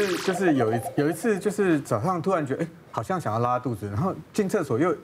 [0.00, 4.94] 是就是有一有一次就是早上突然觉得哎好像想要拉肚子，然后进厕所又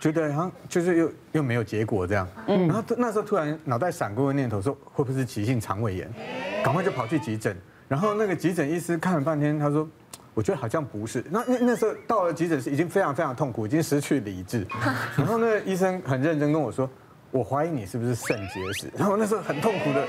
[0.00, 6.12] 觉得好像就是又又没有结果这样，嗯，然后那时候突然脑袋闪过个念头说会不会是急性肠胃炎，
[6.62, 7.56] 赶快就跑去急诊，
[7.88, 9.88] 然后那个急诊医师看了半天，他说
[10.34, 14.66] 我觉得好像不是，那那那时候到了急诊室已经非常非常痛苦，已经失去理智，
[15.16, 16.88] 然后那个医生很认真跟我说，
[17.30, 20.06] 我怀疑你是不是肾结石，然后那时候很痛苦的。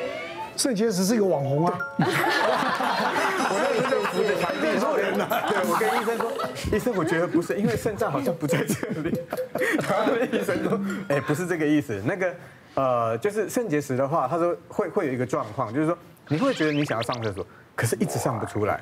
[0.58, 1.78] 肾结石是一个网红啊！
[3.56, 9.18] 我那时候就扶着墙壁说人呢， 对，我跟医生说，医生我觉得不是，因为肾脏好像不在这里。
[9.88, 12.36] 然后医生说，哎，不是这个意思，那个
[12.76, 15.98] 呃，就是肾结石的话，他说会会有一个状况，就是说
[16.28, 17.46] 你会觉得你想要上厕所。
[17.76, 18.80] 可是一直上不出来，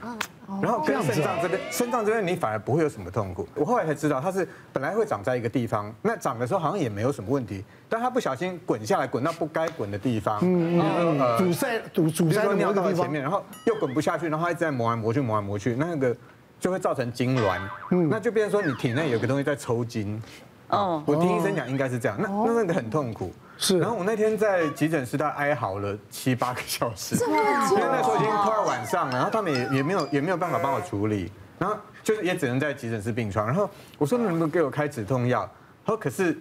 [0.62, 3.48] 然后跟肾脏这边，肾脏这边你反而不会有什么痛苦。
[3.56, 16.16] 我后来才知道，它是本来会长在一个地方，那长的时候好像也没有什么问题，但它不小心滚下来，滚到不该滚的地方，嗯嗯，阻塞堵堵塞的尿道的前面，然后又滚不下去，然后它一直在磨来磨去，磨来磨去，那个
[16.60, 17.58] 就会造成痉挛，
[17.90, 20.22] 嗯，那就变成说你体内有个东西在抽筋。
[20.70, 23.32] 哦，我听医生讲应该是这样，那那那个很痛苦。
[23.64, 33.48] 是，然后我那天在急诊室，他哀嚎了七八个小时，因为那时候已经快要晚上了，然后他们也也没有也没有办法帮我处理，然后就是也只能在急诊室病床。
[33.48, 35.50] 然后我说，能不能给我开止痛药？
[35.86, 36.38] 他说可是，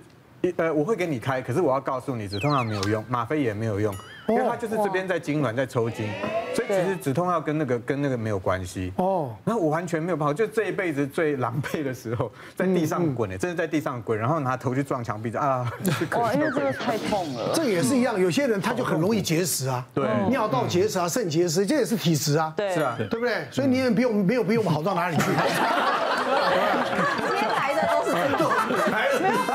[0.57, 3.95] 呃，我会给你开，可是我要告诉你，止痛药没有用，吗啡也没有用。
[4.29, 6.07] 因为他就是这边在痉挛，在抽筋，
[6.55, 8.93] 所以其实止痛药跟那个跟那个没有关系。
[8.97, 15.71] 哦，然后我完全没有办法，就这一辈子最狼狈的时候，在地上滚呢，真的在地上滚，然后拿头去撞墙壁，啊，
[16.13, 17.53] 哇，因为这个太痛了。
[17.55, 23.47] 这也是一样，有些人他就很容易结石啊，对，尿道结石啊，肾结石，这也是体质啊，对，是啊，对不对？
[23.51, 25.25] 所以你也比我们没有比我们好到哪里去。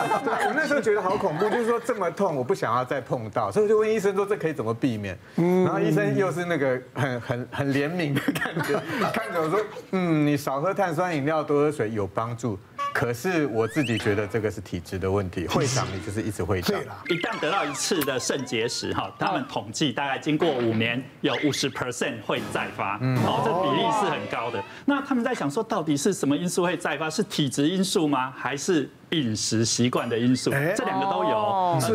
[0.47, 5.17] 我那时候觉得好恐怖，就是说这么痛，我不想要再碰到，所以我就问医生说这可以怎么避免？
[5.35, 9.59] 然后医生又是那个很很很怜悯的感觉，看着我说，
[9.91, 12.57] 嗯，你少喝碳酸饮料，多喝水有帮助。
[12.97, 16.81] 可是我自己觉得这个是体质的问题， 会长你就是一直会长。
[17.09, 24.63] 一旦得到一次的肾结石哈，他们统计大概经过五年有五十 percent 会再发，嗯，哦，这比例是很高的。
[24.85, 27.07] 那他们在想说，到底是什么因素会再发？
[27.07, 28.33] 是体质因素吗？
[28.35, 28.89] 还是？
[29.11, 31.46] 饮食习惯的因素，这两个都有。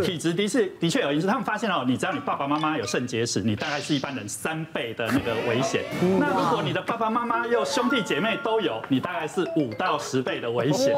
[0.04, 1.26] 体质的确的确有因素。
[1.26, 5.84] 他们发现哦，你只要你爸爸妈妈有肾结石，你大概是一般人三倍的那个危险。
[6.18, 10.94] 那如果你的爸爸妈妈又兄弟姐妹都有，你大概是五到十倍的危险。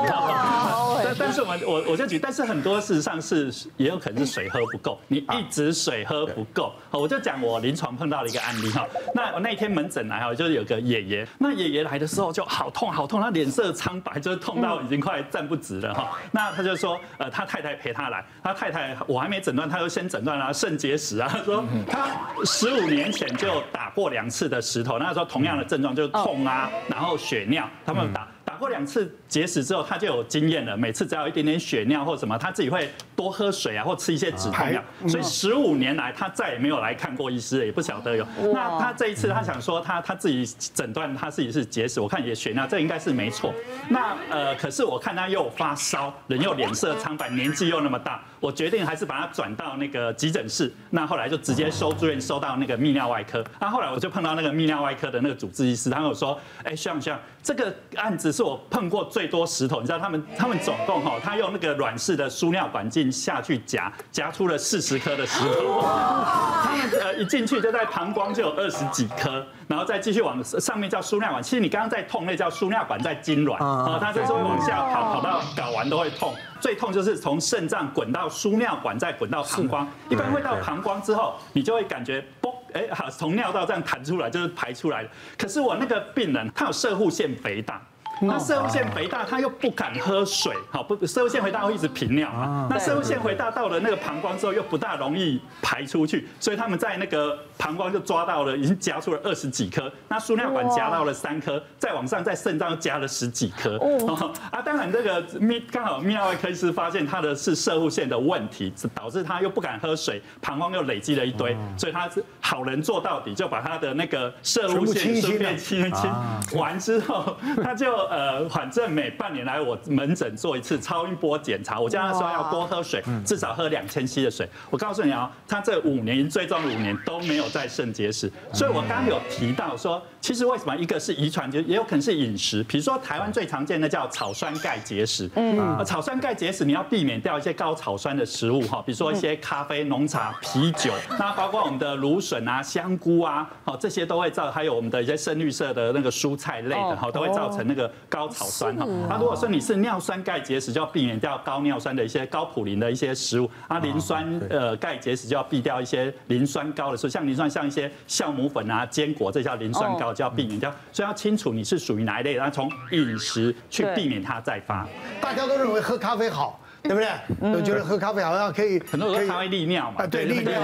[1.02, 6.72] 但但是我们我我就举，但是很多事实上是也有可能是水喝不够，你一直水喝不够。
[6.90, 8.86] 好，我就讲我临床碰到的一个案例哈。
[9.14, 16.18] 那我那天门诊来哈，就是有个爷爷，那爷爷来的时候就好痛好痛，他脸色苍白，就是痛到已经快站不直了哈。
[16.32, 21.28] 那他就说，呃，他太太陪他来，他太太太我还没诊断，他就先诊断了肾结石啊。
[21.30, 22.08] 他 说他
[22.44, 28.26] 十五年前就打过两次的石头，那时候同样的症状就是痛啊，然后血尿，他们打。
[28.54, 30.76] 打过两次结石之后，他就有经验了。
[30.76, 34.80] 每次只要有一点点血尿或什么，他自己会多喝水啊，或吃一些止痛药。
[35.08, 38.24] 所以十五年来，他再也没有来看过医师，也不晓得有。
[38.52, 43.52] 那他这一次，他想说他他自己诊断他自己是结石，我看也血尿，这应该是没错。
[43.88, 50.72] 那呃，可是我看他又发烧，人又脸色苍白，年纪又那么大，我决定还是把他转到那个急诊室。
[50.90, 53.44] 那后来就直接收住院，收到那个泌尿外科。
[53.58, 65.80] 那后来我就碰到那个泌尿外科的那个主治医师，他跟我说：“哎，像像这个案子是。”我碰过最多石头，你知道他们他们总共哈，他用那个软式的输尿管镜下去夹，夹出了四十颗的石头。
[65.82, 71.42] 他们呃一进去就在膀胱就有二十几颗，然后再继续往上面叫输尿管。
[71.42, 76.34] 其实你刚刚在痛，那叫输尿管在痉挛啊，他就是往下跑，跑到睾丸都会痛。
[76.60, 79.88] 最痛就是从肾脏滚到输尿管，再滚到膀胱。
[80.08, 82.52] 一般会到膀胱之后，你就会感觉嘣。
[82.72, 85.08] 哎，好，从尿道这样弹出来就是排出来的。
[85.38, 87.80] 可是我那个病人他有射护腺肥大，
[88.20, 91.06] 那摄护腺肥大他又不敢喝水，好不？
[91.06, 92.66] 摄护腺肥大会一直频尿嘛。
[92.68, 99.90] 那摄护腺肥大到了那个膀胱之后又不大容易排出去，所以他们在那个膀胱就抓到了，已经夹出了二十几颗。
[100.08, 103.76] 那输尿管夹到了三颗，再往上在肾脏又夹了十几颗。
[103.76, 112.64] 哦啊，当然这个泌刚好泌尿外科医师发现他的是摄护腺的问题，导致他又不敢喝水，膀胱又累积了一堆，所以他是好。
[112.64, 116.10] 人做到底，就把他的那个摄护腺顺便清一清，
[116.58, 124.48] 完之后，他就呃，反正每半年来我门诊做一次超音波检查，我叫他说要多喝水，至少喝两千 c 的水。
[124.70, 148.86] 我告诉你啊，他这五年追踪五年都没有在肾结石，所以我刚刚有提到说，其实为什么一个是遗传，就也有可能是饮食，比如说台湾最常见的叫草酸钙结石，嗯，草酸钙结石你要避免掉一些高草酸的食物哈，比如说一些咖啡、浓茶、啤酒，那包括我们的芦笋啊、香菇啊，好这些都会造，还有我们的一些深绿色的那个蔬菜类的哈，都会造成那个高草酸哈。
[149.08, 160.72] 那如果说你是尿酸钙结石，就要避免掉高尿酸的一些高普林的一些食物啊，磷酸呃钙结石就要避掉一些磷酸高的，食物像磷酸像一些酵母粉啊、坚果，这叫磷酸高，就要避免掉。
[160.92, 164.86] 所以要清楚你是属于哪一类，然后从饮食去避免它再发。
[165.20, 166.60] 大家都认为喝咖啡好。
[166.84, 167.08] 对不对？
[167.50, 170.06] 我觉得喝咖啡好像可以，很多人喝咖啡利尿嘛。
[170.06, 170.60] 对，利尿。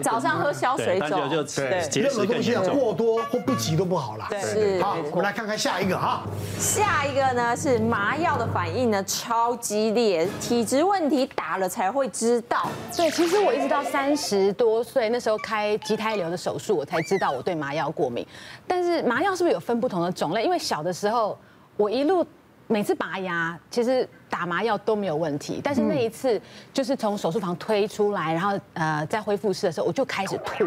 [0.00, 1.28] 早上喝消水肿。
[1.56, 4.28] 对，任何东西啊，过多或不及都不好了。
[4.40, 4.80] 是。
[4.80, 6.22] 好，我们来看看下一个哈。
[6.56, 12.68] 下一个呢是麻药的反应呢超激烈，体质问题打了才会知道。
[12.96, 18.24] 对，其实我一直到三十多岁那时候开畸胎瘤的手术，我才知道我对麻药过敏。
[18.68, 20.44] 但是麻药是不是有分不同的种类？
[20.44, 21.36] 因为小的时候
[21.76, 22.24] 我一路。
[22.66, 26.40] 每次拔牙，其实打麻药都没有问题，但是那一次
[26.72, 30.66] 就是从手术房推出来，然后呃在恢复室的时候，我就开始吐，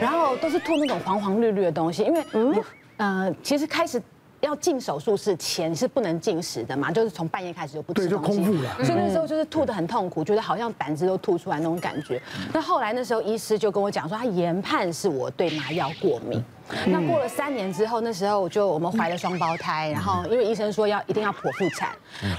[0.00, 2.62] 然后都是吐那种黄黄绿绿的东西，因为嗯？
[2.98, 4.02] 呃其实开始
[4.46, 12.20] 要进手术室前是不能进食的嘛，就是从半夜开始就不吃东西，对，就空腹了，所以那时候就是吐得很痛苦，觉得好像胆汁都吐出来那种感觉。
[12.52, 16.42] 那后来那时候医师就跟我讲说，他研判是我对麻药过敏。
[16.86, 21.90] 那过了三年之后，那时候我就我们怀了双胞胎，然后因为医生说要一定要剖腹产，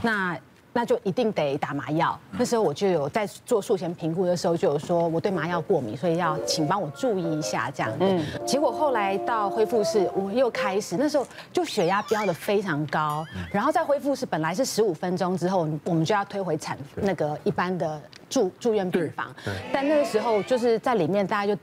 [0.02, 0.38] 那
[0.78, 2.16] 那就一定得打麻药。
[2.38, 7.92] 那时候我就有在做术前评估的时候就有说我对麻药过敏，所以要请帮我注意一下这样。
[8.00, 19.36] 嗯，结果后来到恢复室，我又开始那时候就血压飙得非常高，然后在恢复室本来是十五分钟之后，我们就要推回产那个一般的住住院病房，
[19.74, 21.60] 但那个时候就是在里面大家就。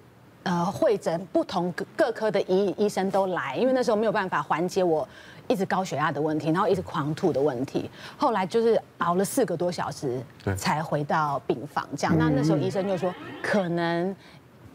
[0.46, 5.08] 呃，会诊不同各各科的医医生都来，因为那时候没有办法缓解我
[5.48, 7.90] 一直高血压的问题，然后一直狂吐的问题。
[8.16, 10.22] 后来就是熬了四个多小时
[10.56, 12.16] 才回到病房，这样。
[12.18, 14.14] 那那时候医生就说可能。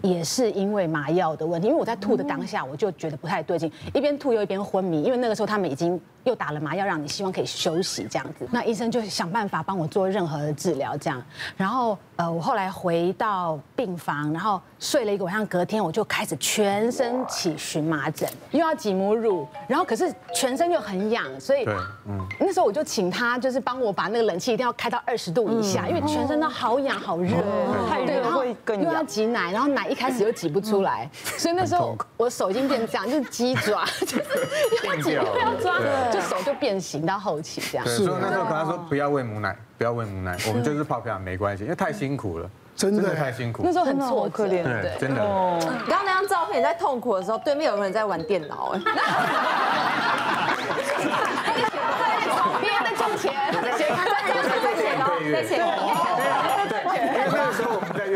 [0.02, 8.48] 也是因为麻药的问题，因为我在吐的当下，我就觉得不太对劲，一边吐又一边昏迷，因为那个时候他们已经又打了麻药，让你希望可以休息这样子。
[8.52, 11.22] 那医生就想办法帮我做任何的治疗这样，
[11.58, 21.66] 然后呃，我后来回到病房，然后睡了一个晚上，隔天我就开始全身起荨麻疹，又要挤母乳，然后可是全身又很痒，所以
[22.08, 27.32] 嗯，那时候我就请他就是帮我把那个冷气一定要开到二十度以下，因为全身都好痒好热，
[27.90, 29.89] 太热会更痒，又要挤奶，然后奶。
[29.90, 34.24] 一开始又挤不出来，所以那时候我手已经变这样，就是鸡爪，就是
[34.84, 35.80] 要挤又要抓，
[36.12, 37.86] 就手就变形到后期这样。
[37.86, 43.64] 所以那时候跟他说不要喂母奶，不要喂母奶，我们就是泡培养没关系，因为太辛苦了，真的太辛苦。
[43.66, 45.22] 那时候很挫可怜，对，真的。
[45.88, 48.82] 刚刚那张照片，你在痛苦的时候，对面有人在玩电脑， 哎。
[52.62, 54.62] 别在种田，在写，在写，
[55.32, 55.64] 在写。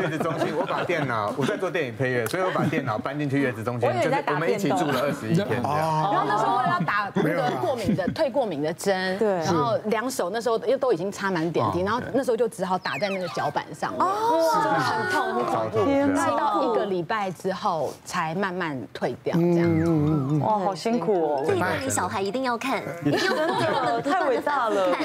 [0.03, 5.47] 月子中心，我把电脑，我在做电影配乐，所以我把电脑搬进去月子中心，就是我们一起住了二十一天。
[5.61, 16.13] 然后那时候为了要打那个过敏的退过敏的针，对，然后两手那时候又都已经插满点滴，然后那时候就只好打在那个脚板上，哦，真的很痛很恐怖。
[16.13, 20.39] 那到一个礼拜之后才慢慢退掉，这样。
[20.39, 21.44] 哇，好辛苦哦！
[21.47, 24.95] 这一段你小孩一定要看， 真的太伟大了。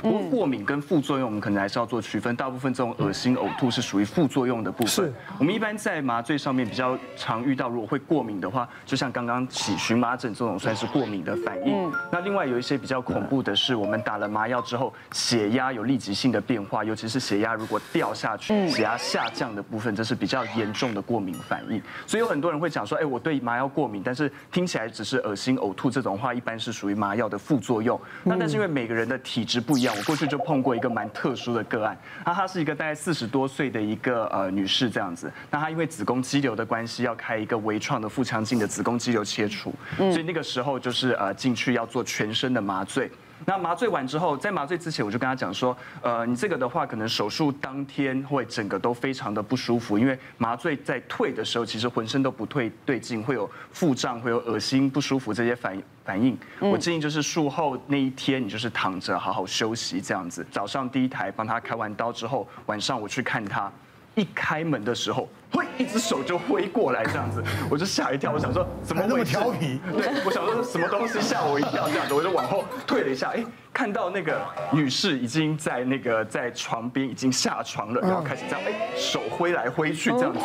[0.00, 2.36] 不过 过敏跟副作用，我们可能还是要做区分。
[2.36, 5.06] 大部分这种恶心呕吐是属于副作用的部分。
[5.06, 11.90] 是，我们一般在麻醉上面比较常遇到，如果会过敏的话，就像刚刚起荨麻疹这种算是过敏的反应。
[12.10, 21.80] 那另外有一些比较恐怖的是，我们打了麻药之后，血压有立即性的变化，尤其是血压如果掉下去，血压下降的部分，这是比较严重的过敏反应。
[22.06, 28.00] 所以有很多人会讲说，哎，我对麻药过敏，但是听起来只是恶心呕吐这种话，一般是属于麻药的副作用。
[28.24, 34.46] 那但是因为每个人的体质不一样，我过去就碰过一个蛮特殊的个案，那他是一个大概四十多岁的一个呃。
[34.56, 43.10] 女士这样子，那她因为子宫肌瘤的关系，要开一个微创的腹腔镜的子宫肌瘤切除，所以那个时候就是呃进去要做全身的麻醉。
[43.44, 56.36] 那麻醉完之后，在麻醉之前我就跟他讲说，呃，你这个的话可能手术当天会整个都非常的不舒服，因为麻醉在退的时候，其实浑身都不退对劲，会有腹胀，会有恶心、不舒服这些反反应。
[56.60, 63.70] 我建议就是术后那一天你就是躺着好好休息这样子，早上第一台帮他开完刀之后，晚上我去看她。
[64.16, 69.80] 一开门的时候，会一只手就挥过来这样子， 我就吓一跳，我想说怎么那么调皮？
[69.92, 74.40] 对，我想说什么东西吓我一跳这样子，我就往后退了一下，哎，看到那个
[74.72, 80.40] 女士已经在那个在床边已经下床了，然后开始这样，哎，手挥来挥去这样子，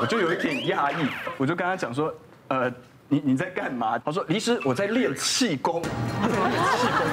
[0.00, 1.06] 我就有一点讶异，
[1.38, 2.12] 我就跟她讲说，
[2.48, 2.72] 呃。
[3.12, 3.98] 你你在干嘛？
[3.98, 5.82] 他说：“李医师，我在练气功。”
[6.22, 7.04] 他在练气功。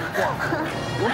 [1.07, 1.09] 哇！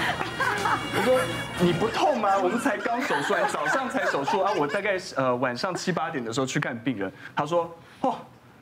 [0.95, 1.19] 我说
[1.59, 2.38] ：“你不痛吗？
[2.38, 4.51] 我们才刚手术完，早上才手术啊！
[4.55, 8.17] 我大概呃晚上七八点的时候去看病人。”他说：“哦，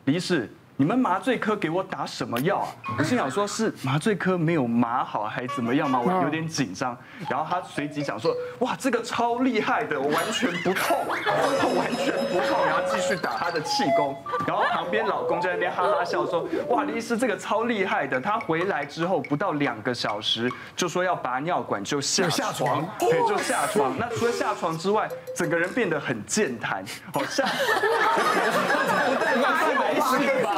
[0.06, 0.50] 李医师。”
[0.82, 2.74] 你们麻醉科给我打什么药啊？
[2.98, 6.02] 我心想说，是麻醉科没有麻好还怎么样吗？
[6.04, 6.98] 我有点紧张。
[7.30, 12.66] 然后他随即讲说，哇，这个超厉害的，我完全不痛， 完全不痛。
[12.66, 14.18] 然后继续打他的气功。
[14.48, 18.20] 然后旁边老公在那边哈哈笑说，哇，李医师这个超厉害的。
[18.20, 23.96] 他回来之后不到两个小时，就说要拔尿管就下床，对，就下床。
[24.00, 25.08] 那除了下床之外，
[25.38, 26.84] 整个人变得很健谈，
[27.14, 27.48] 好像。
[29.06, 30.58] 不带麻醉的医师吧？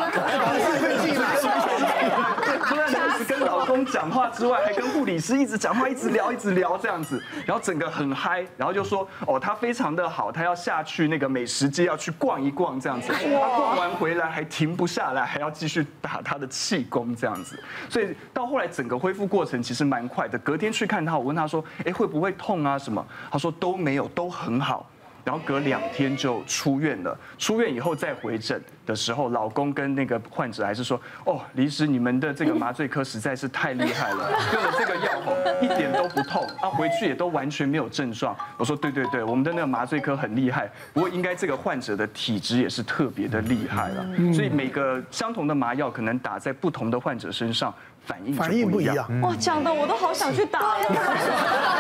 [2.63, 2.91] 除了一
[3.23, 17.57] 跟老公讲话之外，还跟护理师一直讲话，一直聊，一直聊这样子，然后整个很嗨，然后就说哦，他非常的好，他要下去那个美食街要去逛一逛这样子，他逛完回来还停不下来，还要继续打他的气功这样子，
[17.89, 20.37] 所以到后来整个恢复过程其实蛮快的。
[20.39, 23.05] 隔天去看他，我问他说，哎，会不会痛啊什么？
[23.31, 24.89] 他说都没有，都很好。
[25.23, 27.17] 然后隔两天就出院了。
[27.37, 44.05] 出院以后再回诊的时候，老公跟那个患者还是说：“哦，李医师，你们的这个麻醉科实在是太厉害了，用了这个药后一点都不痛，啊，回去也都完全没有症状。”我说：“对对对，我们的那个麻醉科很厉害，不过应该这个患者的体质也是特别的厉害了。
[44.33, 47.73] 所以每个相同的麻药可能打在不同的患者身上，
[48.05, 49.21] 反应反应不一样。
[49.21, 50.85] 哇，讲的我都好想去打呀！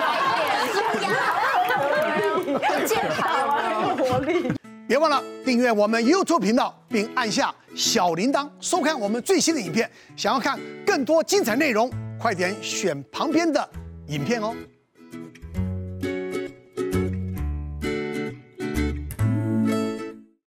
[2.85, 4.51] 健康啊，有活力！
[4.87, 9.89] 别忘了订阅我们 YouTube 频道，并按下小铃铛，收看我们最新的影片。
[10.15, 13.67] 想要看更多精彩内容，快点选旁边的
[14.07, 14.53] 影片哦。